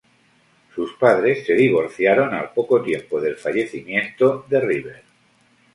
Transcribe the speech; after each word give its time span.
Sus 0.73 0.93
padres 0.93 1.45
se 1.45 1.53
divorciaron 1.53 2.33
al 2.33 2.53
poco 2.53 2.81
tiempo 2.81 3.21
del 3.21 3.35
fallecimiento 3.35 4.47
de 4.49 4.59
River. 4.59 5.03